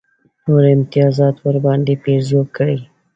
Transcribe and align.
نور 0.45 0.63
امتیازات 0.75 1.35
ورباندې 1.45 1.95
پېرزو 2.03 2.41
کړي. 2.55 2.79